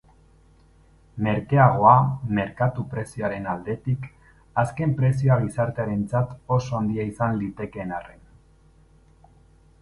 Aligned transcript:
Merkeagoa, 1.25 1.91
merkatu-prezioaren 2.37 3.45
aldetik, 3.51 4.07
azken 4.63 4.97
prezioa 5.03 5.37
gizatearentzat 5.45 6.33
oso 6.57 6.81
handia 6.81 7.07
izan 7.13 7.39
litekeen 7.45 7.95
arren. 8.01 8.19